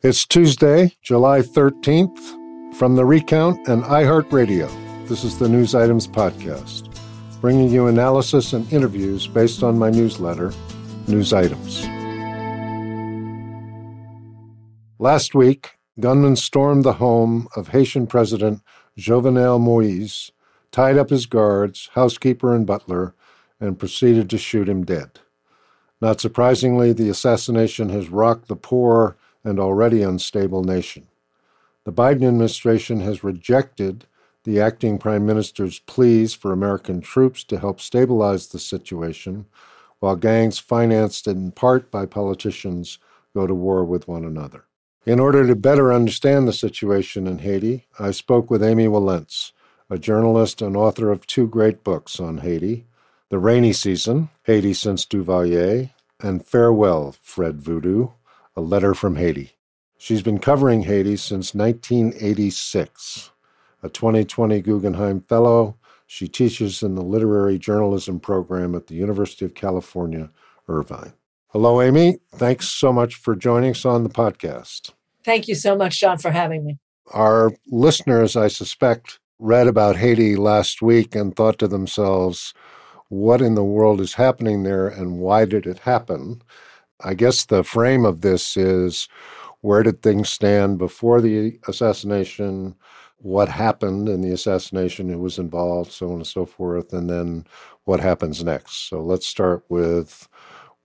[0.00, 2.76] It's Tuesday, July 13th.
[2.76, 4.70] From the Recount and iHeartRadio,
[5.08, 6.96] this is the News Items Podcast,
[7.40, 10.52] bringing you analysis and interviews based on my newsletter,
[11.08, 11.84] News Items.
[15.00, 18.62] Last week, gunmen stormed the home of Haitian President
[18.96, 20.30] Jovenel Moise,
[20.70, 23.16] tied up his guards, housekeeper, and butler,
[23.58, 25.18] and proceeded to shoot him dead.
[26.00, 31.06] Not surprisingly, the assassination has rocked the poor and already unstable nation.
[31.84, 34.06] The Biden administration has rejected
[34.44, 39.46] the acting prime minister's pleas for American troops to help stabilize the situation,
[40.00, 42.98] while gangs financed in part by politicians
[43.34, 44.64] go to war with one another.
[45.04, 49.52] In order to better understand the situation in Haiti, I spoke with Amy Wilentz,
[49.88, 52.86] a journalist and author of two great books on Haiti
[53.30, 58.08] The Rainy Season, Haiti Since Duvalier, and Farewell, Fred Voodoo,
[58.58, 59.52] a letter from Haiti.
[59.98, 63.30] She's been covering Haiti since 1986.
[63.84, 65.76] A 2020 Guggenheim Fellow,
[66.08, 70.30] she teaches in the literary journalism program at the University of California,
[70.66, 71.12] Irvine.
[71.50, 72.18] Hello, Amy.
[72.34, 74.90] Thanks so much for joining us on the podcast.
[75.22, 76.78] Thank you so much, John, for having me.
[77.12, 82.54] Our listeners, I suspect, read about Haiti last week and thought to themselves,
[83.08, 86.42] what in the world is happening there and why did it happen?
[87.02, 89.08] I guess the frame of this is
[89.60, 92.74] where did things stand before the assassination?
[93.18, 95.08] What happened in the assassination?
[95.08, 95.92] Who was involved?
[95.92, 96.92] So on and so forth.
[96.92, 97.46] And then
[97.84, 98.88] what happens next?
[98.88, 100.28] So let's start with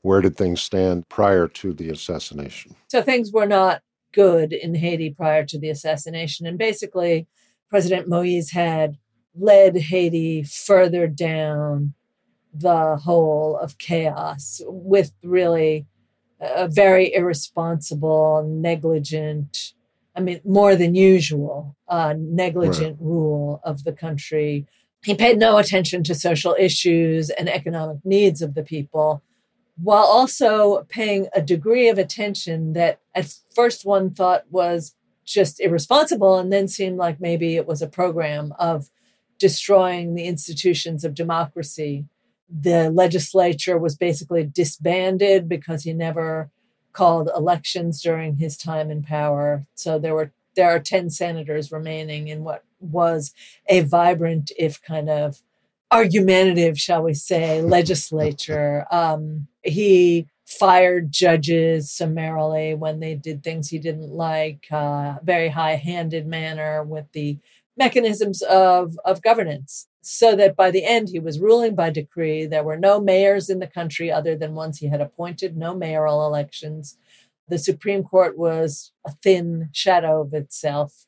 [0.02, 2.76] where did things stand prior to the assassination?
[2.90, 3.82] So things were not
[4.14, 6.46] good in Haiti prior to the assassination.
[6.46, 7.28] And basically,
[7.70, 8.98] President Moise had
[9.36, 11.94] led Haiti further down
[12.54, 15.88] the hole of chaos with really
[16.44, 19.74] a very irresponsible, negligent,
[20.16, 23.08] I mean, more than usual, uh, negligent right.
[23.08, 24.68] rule of the country.
[25.04, 29.22] He paid no attention to social issues and economic needs of the people,
[29.82, 34.96] while also paying a degree of attention that at first one thought was
[35.26, 38.90] just irresponsible and then seemed like maybe it was a program of
[39.40, 42.06] destroying the institutions of democracy
[42.54, 46.52] the legislature was basically disbanded because he never
[46.92, 49.66] called elections during his time in power.
[49.74, 53.34] So there were there are 10 senators remaining in what was
[53.68, 55.42] a vibrant, if kind of
[55.92, 58.86] argumentative, shall we say, legislature.
[58.92, 65.76] Um, he fired judges summarily when they did things he didn't like, uh, very high
[65.76, 67.40] handed manner with the
[67.76, 72.46] mechanisms of, of governance so that by the end he was ruling by decree.
[72.46, 76.28] There were no mayors in the country other than ones he had appointed, no mayoral
[76.28, 76.98] elections.
[77.48, 81.06] The Supreme Court was a thin shadow of itself.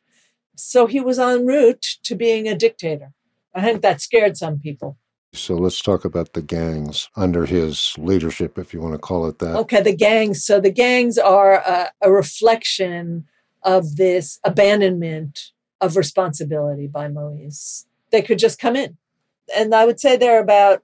[0.56, 3.12] So he was en route to being a dictator.
[3.54, 4.98] I think that scared some people.
[5.34, 9.40] So let's talk about the gangs under his leadership, if you want to call it
[9.40, 9.58] that.
[9.58, 10.46] Okay, the gangs.
[10.46, 13.26] So the gangs are a, a reflection
[13.62, 15.52] of this abandonment
[15.82, 18.98] of responsibility by Moise they could just come in.
[19.56, 20.82] And I would say there are about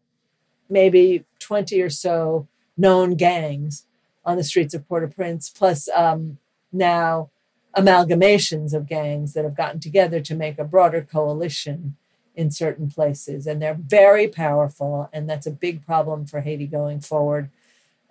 [0.69, 3.85] maybe 20 or so known gangs
[4.25, 6.37] on the streets of Port au Prince, plus um,
[6.73, 7.29] now
[7.75, 11.95] amalgamations of gangs that have gotten together to make a broader coalition
[12.35, 13.47] in certain places.
[13.47, 15.09] And they're very powerful.
[15.13, 17.49] And that's a big problem for Haiti going forward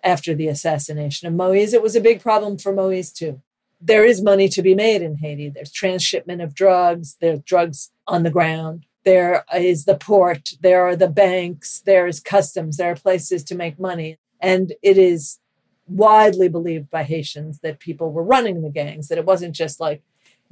[0.02, 1.74] after the assassination of Moise.
[1.74, 3.42] It was a big problem for Moise, too.
[3.82, 5.50] There is money to be made in Haiti.
[5.50, 10.96] There's transshipment of drugs, there's drugs on the ground there is the port, there are
[10.96, 14.18] the banks, there is customs, there are places to make money.
[14.40, 15.38] And it is
[15.86, 20.02] widely believed by Haitians that people were running the gangs, that it wasn't just like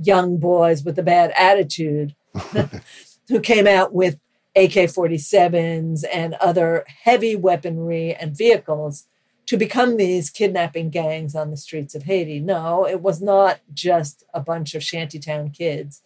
[0.02, 2.14] young boys with a bad attitude
[3.28, 4.18] who came out with
[4.56, 9.06] AK 47s and other heavy weaponry and vehicles
[9.46, 12.40] to become these kidnapping gangs on the streets of Haiti.
[12.40, 16.02] No, it was not just a bunch of shantytown kids.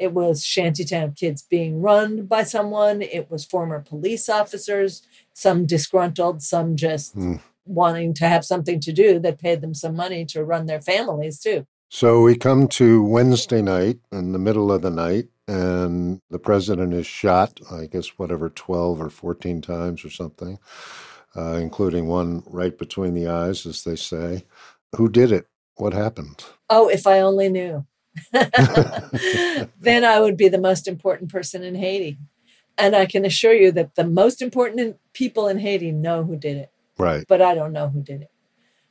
[0.00, 3.02] It was shantytown kids being run by someone.
[3.02, 5.02] It was former police officers,
[5.34, 7.38] some disgruntled, some just mm.
[7.66, 11.38] wanting to have something to do that paid them some money to run their families
[11.38, 11.66] too.
[11.90, 16.94] So we come to Wednesday night in the middle of the night, and the president
[16.94, 20.58] is shot, I guess, whatever, 12 or 14 times or something,
[21.36, 24.44] uh, including one right between the eyes, as they say.
[24.96, 25.46] Who did it?
[25.74, 26.44] What happened?
[26.70, 27.84] Oh, if I only knew.
[29.80, 32.18] then I would be the most important person in Haiti.
[32.78, 36.56] And I can assure you that the most important people in Haiti know who did
[36.56, 36.70] it.
[36.96, 37.24] Right.
[37.26, 38.30] But I don't know who did it.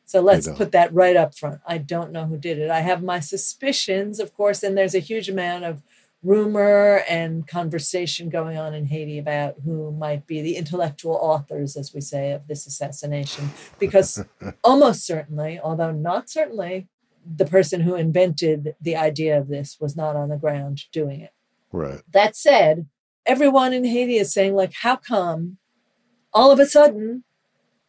[0.05, 1.61] So let's put that right up front.
[1.67, 2.71] I don't know who did it.
[2.71, 5.83] I have my suspicions, of course, and there's a huge amount of
[6.23, 11.93] rumor and conversation going on in Haiti about who might be the intellectual authors, as
[11.93, 13.51] we say, of this assassination.
[13.77, 14.23] Because
[14.63, 16.87] almost certainly, although not certainly,
[17.25, 21.33] the person who invented the idea of this was not on the ground doing it.
[21.71, 22.01] Right.
[22.11, 22.87] That said,
[23.25, 25.57] everyone in Haiti is saying, like, how come
[26.33, 27.23] all of a sudden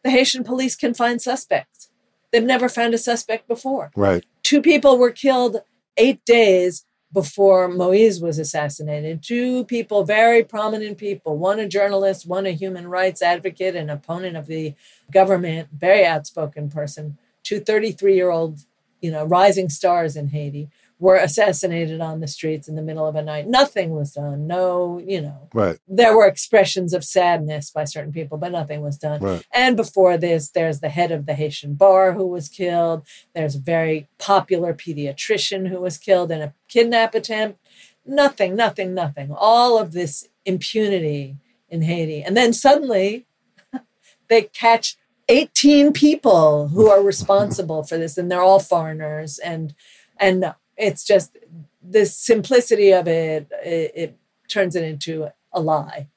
[0.03, 1.89] the Haitian police can find suspects?
[2.31, 3.91] They've never found a suspect before.
[3.95, 4.25] Right.
[4.43, 5.61] Two people were killed
[5.97, 9.21] eight days before Moise was assassinated.
[9.21, 14.37] Two people, very prominent people, one a journalist, one a human rights advocate, an opponent
[14.37, 14.73] of the
[15.11, 17.17] government, very outspoken person.
[17.43, 18.59] Two 33 year old,
[19.01, 20.69] you know, rising stars in Haiti
[21.01, 23.47] were assassinated on the streets in the middle of a night.
[23.47, 24.45] Nothing was done.
[24.45, 25.49] No, you know.
[25.51, 25.79] Right.
[25.87, 29.19] There were expressions of sadness by certain people, but nothing was done.
[29.19, 29.43] Right.
[29.51, 33.07] And before this, there's the head of the Haitian bar who was killed.
[33.33, 37.59] There's a very popular pediatrician who was killed in a kidnap attempt.
[38.05, 39.31] Nothing, nothing, nothing.
[39.35, 41.35] All of this impunity
[41.67, 42.21] in Haiti.
[42.21, 43.25] And then suddenly
[44.27, 44.97] they catch
[45.31, 49.39] 18 people who are responsible for this, and they're all foreigners.
[49.39, 49.73] And
[50.19, 51.37] and it's just
[51.81, 54.17] the simplicity of it, it, it
[54.47, 56.07] turns it into a lie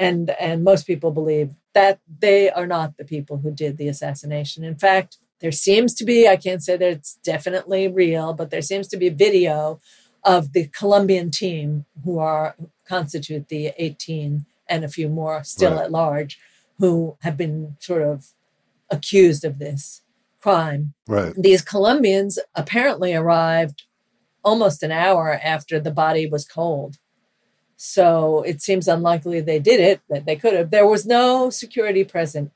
[0.00, 4.64] and and most people believe that they are not the people who did the assassination
[4.64, 8.62] in fact there seems to be i can't say that it's definitely real but there
[8.62, 9.78] seems to be a video
[10.24, 12.56] of the colombian team who are
[12.88, 15.84] constitute the 18 and a few more still right.
[15.84, 16.38] at large
[16.78, 18.28] who have been sort of
[18.90, 20.02] accused of this
[20.40, 23.84] crime right these colombians apparently arrived
[24.42, 26.98] almost an hour after the body was cold.
[27.76, 30.70] So it seems unlikely they did it, that they could have.
[30.70, 32.52] There was no security present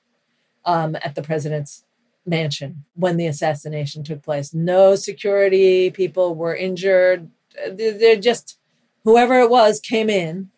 [0.64, 1.84] um, at the president's
[2.26, 4.52] mansion when the assassination took place.
[4.52, 7.30] No security people were injured.
[7.70, 8.58] They're just,
[9.04, 10.50] whoever it was came in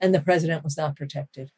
[0.00, 1.50] and the president was not protected.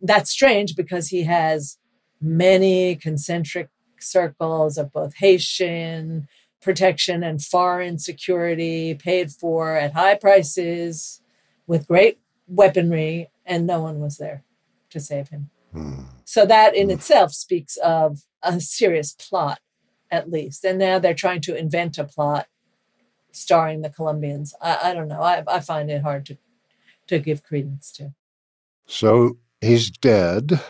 [0.00, 1.78] That's strange because he has
[2.20, 3.68] many concentric
[3.98, 6.28] circles of both Haitian,
[6.60, 11.20] protection and foreign security paid for at high prices
[11.66, 12.18] with great
[12.48, 14.42] weaponry, and no one was there
[14.90, 15.50] to save him.
[15.74, 16.06] Mm.
[16.24, 16.92] So that in mm.
[16.92, 19.60] itself speaks of a serious plot,
[20.10, 20.64] at least.
[20.64, 22.46] And now they're trying to invent a plot
[23.32, 24.54] starring the Colombians.
[24.60, 25.22] I, I don't know.
[25.22, 26.38] I, I find it hard to
[27.08, 28.12] to give credence to.
[28.86, 30.60] So he's dead,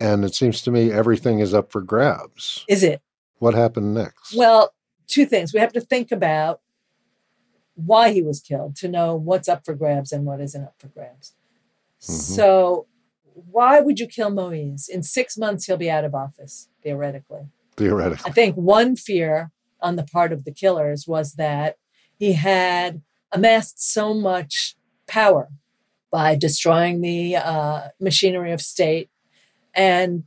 [0.00, 2.64] and it seems to me everything is up for grabs.
[2.68, 3.02] Is it?
[3.38, 4.34] What happened next?
[4.34, 4.72] Well,
[5.06, 5.52] two things.
[5.52, 6.60] We have to think about
[7.74, 10.88] why he was killed to know what's up for grabs and what isn't up for
[10.88, 11.34] grabs.
[12.00, 12.12] Mm-hmm.
[12.12, 12.86] So,
[13.32, 14.88] why would you kill Moise?
[14.88, 17.48] In six months, he'll be out of office, theoretically.
[17.76, 18.30] Theoretically.
[18.30, 21.76] I think one fear on the part of the killers was that
[22.18, 23.02] he had
[23.32, 24.76] amassed so much
[25.06, 25.48] power
[26.10, 29.08] by destroying the uh, machinery of state
[29.74, 30.24] and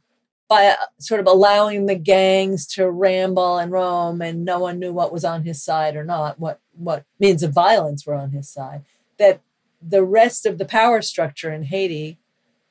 [0.48, 4.94] by uh, sort of allowing the gangs to ramble and roam and no one knew
[4.94, 8.50] what was on his side or not what what means of violence were on his
[8.50, 8.84] side
[9.18, 9.42] that
[9.82, 12.20] the rest of the power structure in Haiti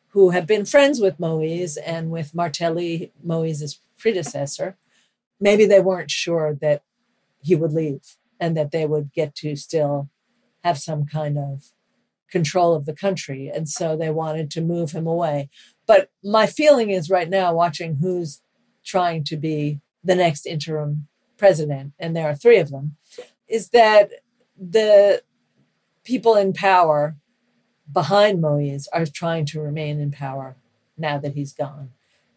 [0.09, 4.77] who had been friends with Moise and with Martelly Moise's predecessor
[5.41, 6.83] maybe they weren't sure that
[7.43, 10.09] he would leave and that they would get to still
[10.63, 11.73] have some kind of
[12.33, 15.49] control of the country and so they wanted to move him away
[15.87, 18.41] but my feeling is right now, watching who's
[18.85, 22.97] trying to be the next interim president, and there are three of them,
[23.49, 24.11] is that
[24.57, 25.23] the
[26.05, 27.17] people in power
[27.93, 30.57] behind Moise are trying to remain in power
[30.97, 31.91] now that he's gone.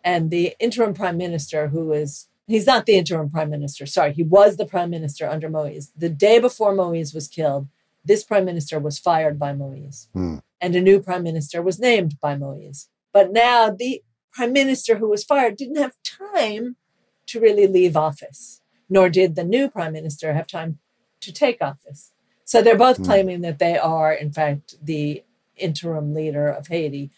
[0.03, 3.87] And the interim prime minister, who is He's not the interim prime minister.
[3.87, 5.91] Sorry, he was the prime minister under Moise.
[5.97, 7.67] The day before Moise was killed,
[8.05, 10.37] this prime minister was fired by Moise, Hmm.
[10.61, 12.89] and a new prime minister was named by Moise.
[13.11, 16.75] But now the prime minister who was fired didn't have time
[17.27, 20.79] to really leave office, nor did the new prime minister have time
[21.21, 22.11] to take office.
[22.43, 23.05] So they're both Hmm.
[23.05, 25.23] claiming that they are, in fact, the
[25.57, 27.09] interim leader of Haiti.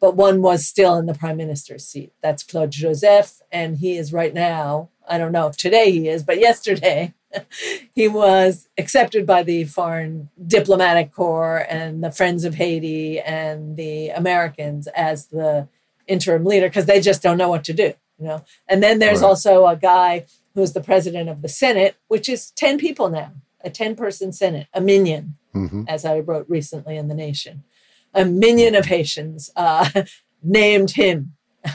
[0.00, 2.12] But one was still in the prime minister's seat.
[2.22, 3.40] That's Claude Joseph.
[3.50, 7.14] And he is right now, I don't know if today he is, but yesterday
[7.94, 14.10] he was accepted by the Foreign Diplomatic Corps and the Friends of Haiti and the
[14.10, 15.68] Americans as the
[16.06, 18.44] interim leader because they just don't know what to do, you know.
[18.68, 19.28] And then there's Right.
[19.28, 23.70] also a guy who's the president of the Senate, which is 10 people now, a
[23.70, 27.64] 10 person Senate, a minion, hmm as I wrote recently in The Nation.
[28.12, 29.88] A minion of Haitians uh,
[30.42, 31.34] named him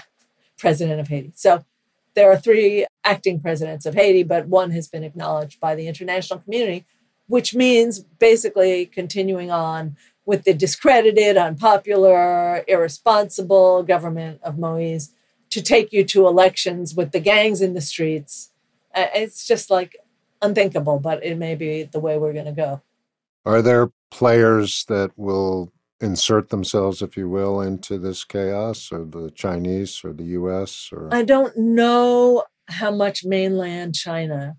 [0.57, 1.31] president of Haiti.
[1.35, 1.65] So
[2.15, 6.39] there are three acting presidents of Haiti, but one has been acknowledged by the international
[6.39, 6.85] community,
[7.27, 15.11] which means basically continuing on with the discredited, unpopular, irresponsible government of Moise
[15.49, 18.51] to take you to elections with the gangs in the streets.
[18.93, 19.97] Uh, It's just like
[20.41, 22.81] unthinkable, but it may be the way we're going to go.
[23.45, 25.71] Are there players that will
[26.01, 30.89] insert themselves, if you will, into this chaos, or the Chinese or the U.S.
[30.91, 34.55] or I don't know how much mainland China,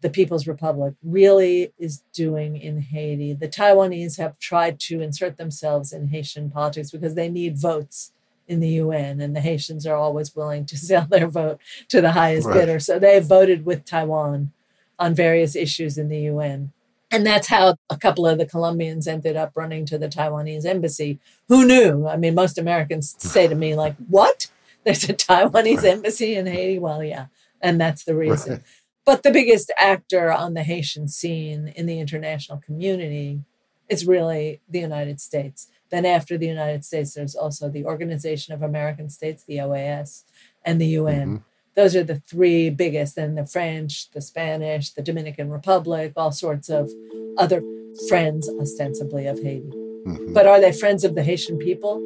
[0.00, 3.34] the People's Republic, really is doing in Haiti.
[3.34, 8.12] The Taiwanese have tried to insert themselves in Haitian politics because they need votes
[8.48, 12.12] in the UN, and the Haitians are always willing to sell their vote to the
[12.12, 12.60] highest Right.
[12.60, 12.80] bidder.
[12.80, 14.52] So they voted with Taiwan
[14.98, 16.72] on various issues in the UN.
[17.12, 21.20] And that's how a couple of the Colombians ended up running to the Taiwanese embassy.
[21.48, 22.08] Who knew?
[22.08, 24.50] I mean, most Americans say to me, like, what?
[24.84, 26.78] There's a Taiwanese embassy in Haiti?
[26.78, 27.26] Well, yeah.
[27.60, 28.52] And that's the reason.
[28.54, 28.62] Right.
[29.04, 33.40] But the biggest actor on the Haitian scene in the international community
[33.88, 35.68] is really the United States.
[35.90, 40.22] Then, after the United States, there's also the Organization of American States, the OAS,
[40.64, 41.28] and the UN.
[41.38, 41.42] Mhm.
[41.74, 43.16] Those are the three biggest.
[43.16, 46.90] Then the French, the Spanish, the Dominican Republic, all sorts of
[47.38, 47.62] other
[48.08, 49.70] friends, ostensibly, of Haiti.
[50.06, 50.34] Mhm.
[50.34, 52.00] But are they friends of the Haitian people?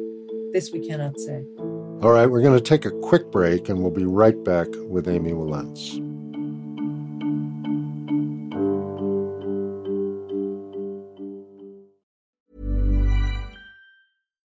[0.53, 1.43] This we cannot say.
[2.03, 5.07] All right, we're going to take a quick break and we'll be right back with
[5.07, 5.99] Amy Wilentz.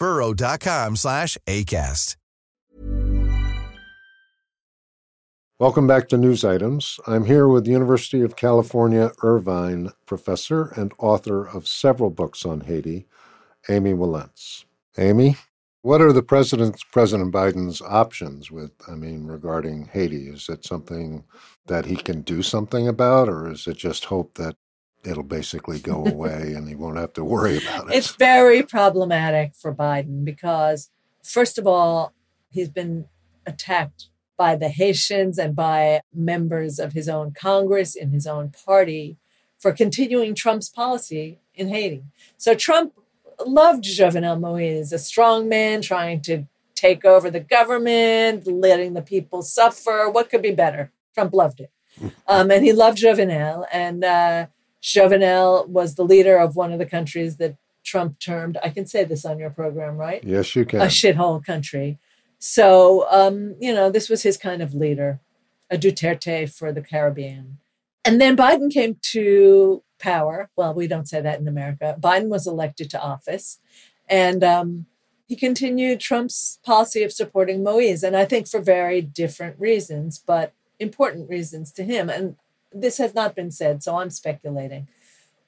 [0.00, 2.16] burrow.com slash ACAST.
[5.60, 6.98] Welcome back to News Items.
[7.06, 13.06] I'm here with University of California Irvine professor and author of several books on Haiti,
[13.68, 14.64] Amy Wilentz.
[14.96, 15.36] Amy,
[15.82, 20.28] what are the president's President Biden's options with I mean regarding Haiti?
[20.28, 21.24] Is it something
[21.66, 24.56] that he can do something about or is it just hope that
[25.04, 27.96] it'll basically go away and he won't have to worry about it?
[27.96, 30.90] It's very problematic for Biden because,
[31.22, 32.12] first of all,
[32.50, 33.06] he's been
[33.46, 39.18] attacked by the Haitians and by members of his own Congress in his own party
[39.58, 42.04] for continuing Trump's policy in Haiti.
[42.38, 42.94] So Trump
[43.46, 49.42] loved Jovenel Moise, a strong man trying to take over the government, letting the people
[49.42, 50.08] suffer.
[50.10, 50.90] What could be better?
[51.14, 51.70] Trump loved it.
[52.26, 53.66] Um, and he loved Jovenel.
[53.72, 54.46] And uh,
[54.82, 59.04] Jovenel was the leader of one of the countries that Trump termed, I can say
[59.04, 60.22] this on your program, right?
[60.22, 60.80] yes, you can.
[60.80, 61.98] A shithole country.
[62.38, 65.20] So, um, you know, this was his kind of leader,
[65.70, 67.58] a Duterte for the Caribbean.
[68.04, 70.50] And then Biden came to power.
[70.56, 71.96] Well, we don't say that in America.
[72.00, 73.58] Biden was elected to office.
[74.08, 74.86] And um,
[75.26, 78.02] he continued Trump's policy of supporting Moise.
[78.02, 82.08] And I think for very different reasons, but important reasons to him.
[82.08, 82.36] And
[82.72, 84.88] This has not been said, so I'm speculating.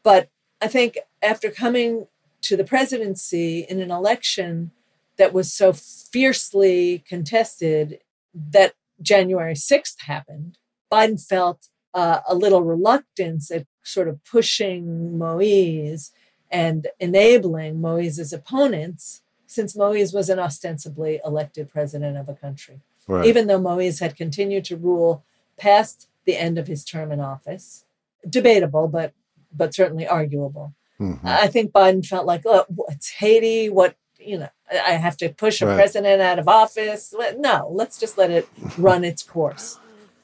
[0.02, 0.28] But
[0.60, 2.06] I think after coming
[2.42, 4.72] to the presidency in an election
[5.16, 8.00] that was so fiercely contested
[8.34, 10.58] that January 6th happened,
[10.90, 16.12] Biden felt uh, a little reluctance at sort of pushing Moise
[16.50, 22.80] and enabling Moise's opponents, since Moise was an ostensibly elected president of a country.
[23.08, 23.26] Right.
[23.26, 25.24] Even though Moise had continued to rule
[25.58, 27.84] past the end of his term in office,
[28.28, 29.12] debatable, but
[29.54, 30.74] but certainly arguable.
[30.98, 31.26] Mm-hmm.
[31.26, 33.68] I think Biden felt like, oh, it's Haiti.
[33.68, 35.74] What you know, I have to push a right.
[35.74, 37.14] president out of office.
[37.38, 38.48] No, let's just let it
[38.78, 39.78] run its course.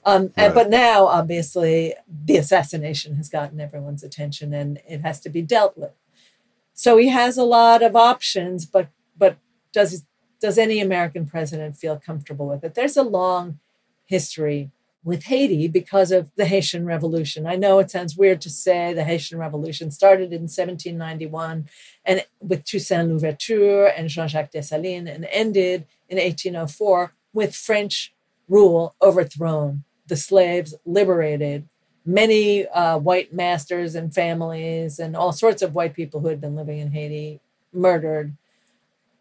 [0.04, 0.32] Um, right.
[0.36, 5.42] and, but now, obviously, the assassination has gotten everyone's attention, and it has to be
[5.42, 5.92] dealt with.
[6.72, 9.36] So he has a lot of options, but but
[9.72, 10.04] does
[10.40, 12.74] does any American president feel comfortable with it?
[12.74, 13.58] There's a long
[14.06, 14.70] history
[15.08, 17.46] with Haiti because of the Haitian Revolution.
[17.46, 21.66] I know it sounds weird to say the Haitian Revolution started in 1791
[22.04, 28.14] and with Toussaint Louverture and Jean-Jacques Dessalines and ended in 1804 with French
[28.48, 31.66] rule overthrown, the slaves liberated,
[32.04, 36.54] many uh, white masters and families and all sorts of white people who had been
[36.54, 37.40] living in Haiti
[37.72, 38.36] murdered,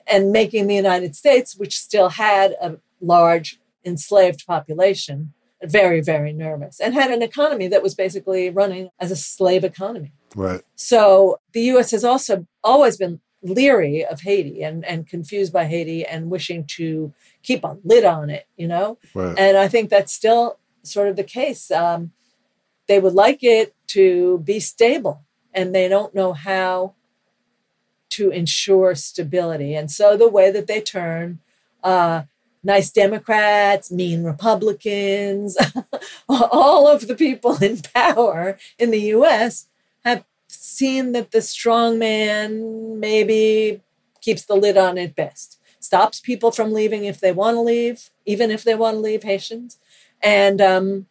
[0.06, 5.34] and making the United States, which still had a large enslaved population,
[5.64, 10.14] very, very nervous and had an economy that was basically running as a slave economy.
[10.36, 10.62] Right.
[10.76, 16.06] So the US has also always been leery of Haiti and, and confused by Haiti
[16.06, 18.98] and wishing to keep a lid on it, you know?
[19.14, 19.38] Right.
[19.38, 21.72] And I think that's still sort of the case.
[21.72, 22.12] Um,
[22.88, 25.24] they would like it to be stable
[25.54, 26.94] and they don't know how
[28.10, 29.76] to ensure stability.
[29.76, 31.40] And so the way that they turn
[31.84, 32.24] uh,
[32.64, 35.58] nice Democrats, mean Republicans,
[36.30, 39.68] all of the people in power in the US
[40.04, 43.82] have seen that the strong man maybe
[44.22, 48.10] keeps the lid on it best, stops people from leaving if they want to leave,
[48.26, 49.78] even if they want to leave Haitians,
[50.22, 51.06] and um,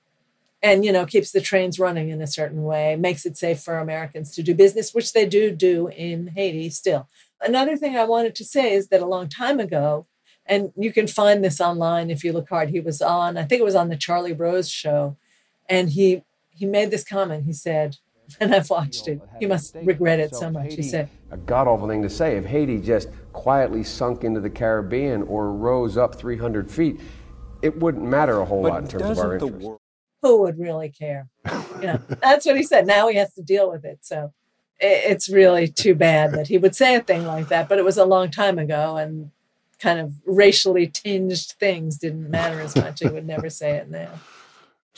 [0.62, 3.78] and you know keeps the trains running in a certain way, makes it safe for
[3.78, 7.08] Americans to do business, which they do do in Haiti still.
[7.40, 10.06] Another thing I wanted to say is that a long time ago,
[10.48, 12.70] and you can find this online if you look hard.
[12.70, 15.16] He was on, I think it was on the Charlie Rose show,
[15.68, 17.44] and he he made this comment.
[17.44, 17.96] He said,
[18.40, 19.20] and I've watched it.
[19.38, 20.74] He must regret it so much.
[20.74, 22.36] He said, "A god awful thing to say.
[22.36, 27.00] If Haiti just quietly sunk into the Caribbean or rose up 300 feet,
[27.62, 29.68] it wouldn't matter a whole lot in terms of our interest."
[30.22, 31.28] Who would really care?
[31.80, 32.86] You know, that's what he said.
[32.86, 33.98] Now he has to deal with it.
[34.00, 34.32] So
[34.80, 37.68] it's really too bad that he would say a thing like that.
[37.68, 39.30] But it was a long time ago, and
[39.80, 43.00] kind of racially tinged things didn't matter as much.
[43.00, 44.10] he would never say it now.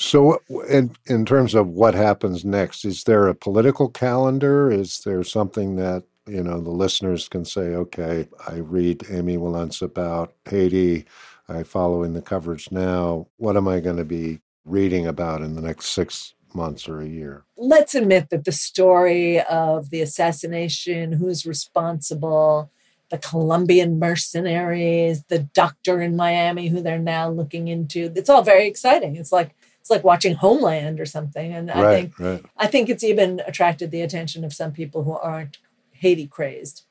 [0.01, 4.71] So, in in terms of what happens next, is there a political calendar?
[4.71, 7.75] Is there something that you know the listeners can say?
[7.75, 11.05] Okay, I read Amy Wilentz about Haiti.
[11.49, 13.27] I follow in the coverage now.
[13.39, 17.09] What am I going to be reading about in the next six months or a
[17.09, 17.45] year?
[17.57, 22.71] Let's admit that the story of the assassination, who's responsible,
[23.11, 28.13] the Colombian mercenaries, the doctor in Miami who they're now looking into.
[28.15, 29.17] It's all very exciting.
[29.17, 31.53] It's like it's like watching Homeland or something.
[31.53, 32.45] And right, I think right.
[32.57, 35.59] I think it's even attracted the attention of some people who aren't
[35.93, 36.85] Haiti crazed.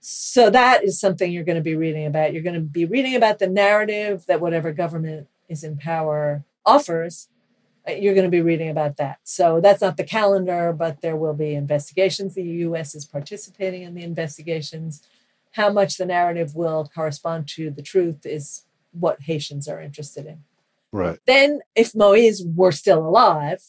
[0.00, 2.34] So that is something you're going to be reading about.
[2.34, 7.28] You're going to be reading about the narrative that whatever government is in power offers.
[7.88, 9.20] Uh, you're going to be reading about that.
[9.24, 12.34] So that's not the calendar, but there will be investigations.
[12.34, 12.94] The U.S.
[12.94, 15.02] is participating in the investigations
[15.54, 20.42] how much the narrative will correspond to the truth is what Haitians are interested in.
[20.90, 21.18] Right.
[21.26, 23.62] Then, if Moise were still alive,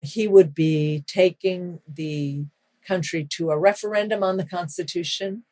[0.00, 2.44] he would be taking the
[2.86, 5.42] country to a referendum on the Constitution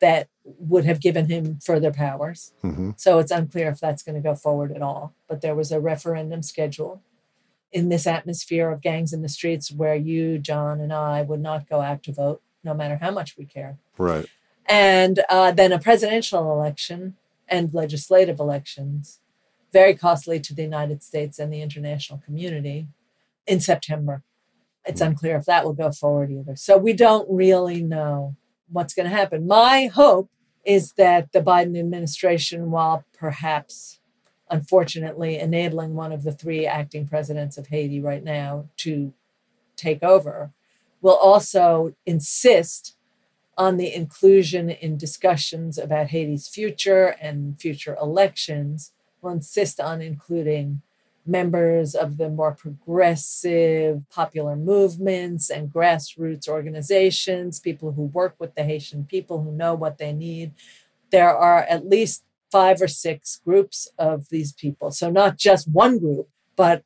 [0.00, 2.54] that would have given him further powers.
[2.64, 2.92] Mm-hmm.
[2.96, 5.12] So it's unclear if that's going to go forward at all.
[5.28, 7.00] But there was a referendum scheduled
[7.72, 11.68] in this atmosphere of gangs in the streets where you, John, and I would not
[11.68, 13.76] go out to vote, no matter how much we care.
[13.98, 14.26] Right
[14.70, 17.16] and uh, then a presidential election
[17.48, 19.18] and legislative elections,
[19.72, 22.86] very costly to the United States and the international community
[23.48, 24.22] in September.
[24.86, 26.54] It's unclear if that will go forward either.
[26.54, 28.36] So we don't really know
[28.68, 29.48] what's going to happen.
[29.48, 30.30] My hope
[30.64, 33.98] is that the Biden administration, while perhaps
[34.48, 39.12] unfortunately enabling one of the three acting presidents of Haiti right now to
[39.76, 40.52] take over,
[41.00, 42.96] will also insist
[43.60, 50.80] on the inclusion in discussions about Haiti's future and future elections will insist on including
[51.26, 58.64] members of the more progressive popular movements and grassroots organizations, people who work with the
[58.64, 60.52] Haitian people who know what they need.
[61.10, 64.90] There are at least five or six groups of these people.
[64.90, 66.82] So, not just one group, but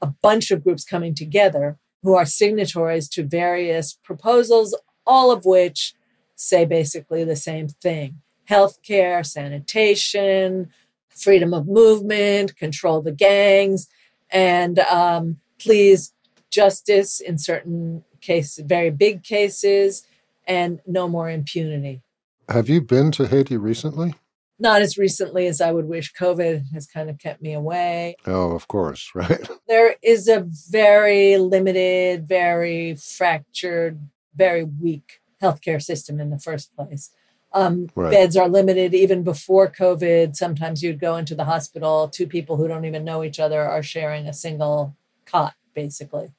[0.00, 4.74] a bunch of groups coming together who are signatories to various proposals,
[5.06, 5.92] all of which
[6.34, 10.68] say basically the same thing healthcare, sanitation,
[11.08, 13.88] freedom of movement, control the gangs,
[14.30, 16.12] and um, please
[16.50, 20.06] justice in certain cases, very big cases,
[20.46, 22.02] and no more impunity.
[22.48, 24.14] Have you been to Haiti recently?
[24.58, 26.12] Not as recently as I would wish.
[26.12, 28.16] COVID has kind of kept me away.
[28.26, 29.48] Oh, of course, right.
[29.66, 33.98] There is a very limited, very fractured,
[34.36, 37.10] very weak healthcare system in the first place.
[37.52, 38.10] Um, right.
[38.10, 40.34] Beds are limited even before COVID.
[40.34, 43.82] Sometimes you'd go into the hospital, two people who don't even know each other are
[43.82, 46.32] sharing a single cot, basically.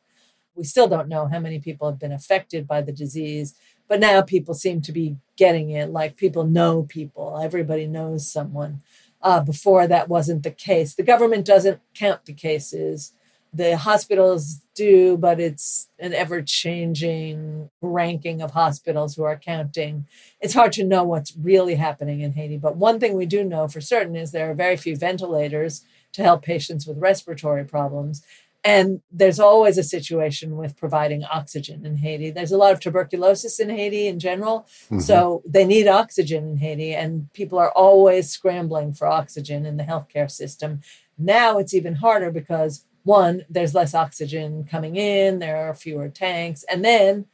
[0.55, 3.55] We still don't know how many people have been affected by the disease,
[3.87, 5.89] but now people seem to be getting it.
[5.89, 8.81] Like people know people, everybody knows someone.
[9.21, 10.93] Uh, before that wasn't the case.
[10.93, 13.13] The government doesn't count the cases
[13.55, 20.05] the hospitals do, but it's an ever changing ranking of hospitals who are counting.
[20.41, 22.57] It's hard to know what's really happening in Haiti.
[22.57, 26.21] But one thing we do know for certain is there are very few ventilators to
[26.21, 28.23] help patients with respiratory problems.
[28.65, 32.31] And there's always a situation with providing oxygen in Haiti.
[32.31, 34.67] There's a lot of tuberculosis in Haiti in general.
[34.85, 34.99] Mm-hmm.
[34.99, 39.83] So they need oxygen in Haiti, and people are always scrambling for oxygen in the
[39.83, 40.81] healthcare system.
[41.17, 46.65] Now it's even harder because one, there's less oxygen coming in, there are fewer tanks.
[46.69, 47.25] And then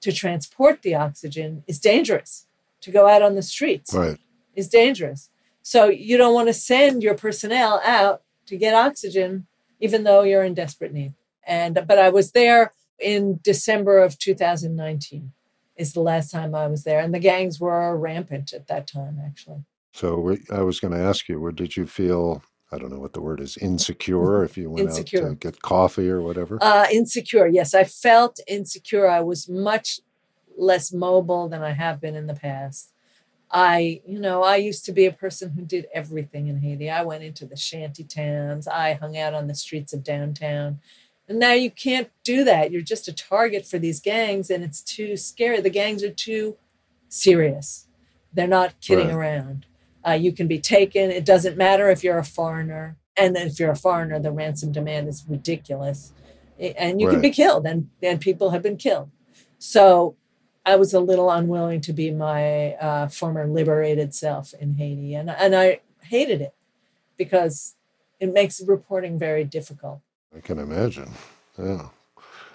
[0.00, 2.46] to transport the oxygen is dangerous.
[2.82, 4.18] To go out on the streets right.
[4.54, 5.28] is dangerous.
[5.62, 9.48] So you don't want to send your personnel out to get oxygen,
[9.80, 11.14] even though you're in desperate need.
[11.44, 15.32] And but I was there in December of 2019
[15.76, 19.20] is the last time I was there, and the gangs were rampant at that time,
[19.24, 19.64] actually.
[19.92, 23.12] So I was going to ask you, where did you feel I don't know what
[23.12, 25.26] the word is, insecure if you went insecure.
[25.26, 26.58] out to get coffee or whatever?
[26.60, 27.74] Uh, insecure, yes.
[27.74, 29.08] I felt insecure.
[29.08, 30.00] I was much
[30.58, 32.92] less mobile than I have been in the past.
[33.50, 36.90] I, you know, I used to be a person who did everything in Haiti.
[36.90, 40.80] I went into the shanty towns, I hung out on the streets of downtown.
[41.28, 42.70] And now you can't do that.
[42.70, 45.60] You're just a target for these gangs, and it's too scary.
[45.60, 46.56] The gangs are too
[47.08, 47.86] serious.
[48.32, 49.14] They're not kidding right.
[49.14, 49.66] around.
[50.06, 51.10] Uh, you can be taken.
[51.10, 52.96] It doesn't matter if you're a foreigner.
[53.16, 56.12] And if you're a foreigner, the ransom demand is ridiculous.
[56.58, 57.14] And you right.
[57.14, 59.10] can be killed, and, and people have been killed.
[59.58, 60.16] So
[60.64, 65.14] I was a little unwilling to be my uh, former liberated self in Haiti.
[65.14, 66.54] And, and I hated it
[67.16, 67.74] because
[68.20, 70.00] it makes reporting very difficult.
[70.34, 71.10] I can imagine.
[71.58, 71.88] Yeah.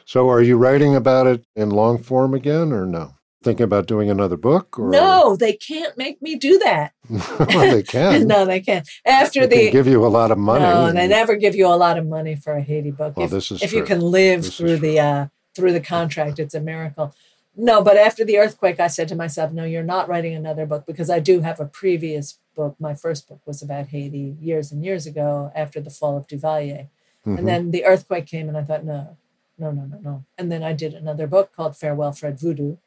[0.06, 3.16] So are you writing about it in long form again or no?
[3.42, 4.78] Thinking about doing another book?
[4.78, 4.90] Or?
[4.90, 6.94] No, they can't make me do that.
[7.10, 8.28] well, they can.
[8.28, 8.88] no, they can't.
[9.06, 10.64] After they the give you a lot of money.
[10.64, 13.18] No, and they never give you a lot of money for a Haiti book.
[13.18, 13.80] Well, if, this is if true.
[13.80, 17.14] you can live this through the uh, through the contract, it's a miracle.
[17.56, 20.86] No, but after the earthquake, I said to myself, "No, you're not writing another book
[20.86, 22.76] because I do have a previous book.
[22.80, 26.88] My first book was about Haiti years and years ago after the fall of Duvalier,
[27.26, 27.38] mm-hmm.
[27.38, 29.18] and then the earthquake came, and I thought, no,
[29.58, 30.26] no, no, no, no.
[30.38, 32.78] And then I did another book called Farewell Fred Voodoo,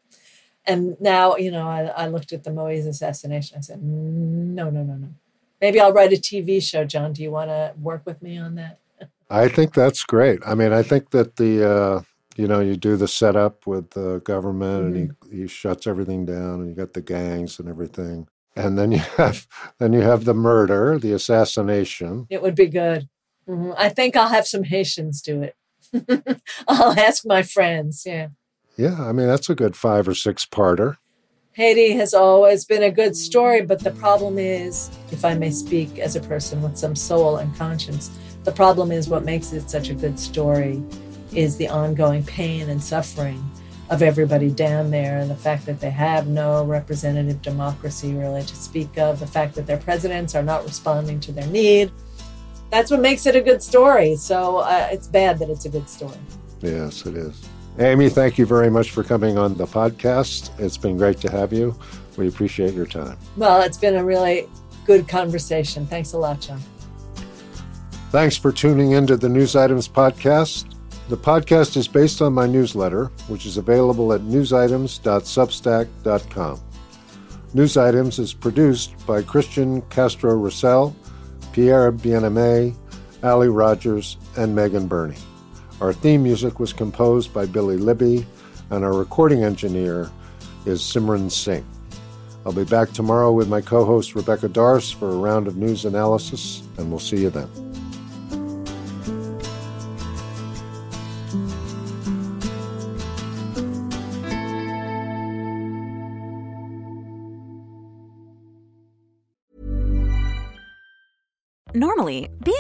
[0.66, 3.59] and now, you know, I, I looked at the Moise assassination.
[3.59, 5.09] I said, no, no, no, no.
[5.61, 6.85] Maybe I'll write a TV show.
[6.85, 8.79] John, do you want to work with me on that?
[9.31, 10.40] I think that's great.
[10.46, 12.03] I mean, I think that the, uh,
[12.37, 14.87] you know, you do the setup with the government mm-hmm.
[14.87, 15.42] and he, mm-hmm.
[15.42, 18.27] he shuts everything down and you got the gangs and everything.
[18.57, 19.46] And then you have
[19.79, 22.27] then you have the murder, the assassination.
[22.31, 23.09] It would be good.
[23.48, 23.72] Mm-hmm.
[23.77, 25.57] I think I'll have some Haitians do it.
[26.68, 28.05] I'll ask my friends.
[28.07, 28.29] Yeah.
[28.77, 30.97] Yeah, I mean, that's a good five or six parter.
[31.53, 36.01] Haiti has always been a good story, but the problem is, if I may speak
[36.01, 38.11] as a person with some soul and conscience,
[38.43, 40.83] the problem is what makes it such a good story
[41.33, 43.43] is the ongoing pain and suffering
[43.91, 48.57] of everybody down there and the fact that they have no representative democracy really to
[48.57, 51.93] speak of, the fact that their presidents are not responding to their need.
[52.71, 54.17] That's what makes it a good story.
[54.17, 56.19] So uh, it's bad that it's a good story.
[56.61, 57.49] Yes, it is.
[57.79, 60.57] Amy, thank you very much for coming on the podcast.
[60.61, 61.77] It's been great to have you.
[62.17, 63.19] We appreciate your time.
[63.37, 64.49] Well, it's been a really
[64.87, 65.85] good conversation.
[65.87, 66.61] Thanks a lot, John.
[68.11, 70.67] Thanks for tuning into the News Items podcast.
[71.09, 76.61] The podcast is based on my newsletter, which is available at newsitems.substack.com.
[77.55, 80.95] News Items is produced by Christian Castro Russell,
[81.53, 82.77] Pierre Bienaimé,
[83.25, 85.17] Ali Rogers, and Megan Burney.
[85.81, 88.27] Our theme music was composed by Billy Libby,
[88.71, 90.11] and our recording engineer
[90.67, 91.67] is Simran Singh.
[92.47, 95.85] I'll be back tomorrow with my co host Rebecca Darce for a round of news
[95.85, 97.49] analysis, and we'll see you then.
[111.77, 112.29] Normally,